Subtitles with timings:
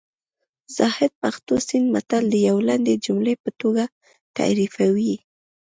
[0.75, 3.83] زاهد پښتو سیند متل د یوې لنډې جملې په توګه
[4.37, 5.15] تعریفوي